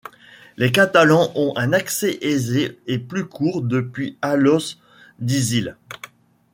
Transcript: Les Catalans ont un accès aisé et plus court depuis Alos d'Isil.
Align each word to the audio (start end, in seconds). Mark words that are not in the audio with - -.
Les 0.57 0.71
Catalans 0.71 1.31
ont 1.35 1.53
un 1.57 1.73
accès 1.73 2.17
aisé 2.23 2.79
et 2.87 2.97
plus 2.97 3.27
court 3.27 3.61
depuis 3.61 4.17
Alos 4.23 4.79
d'Isil. 5.19 5.77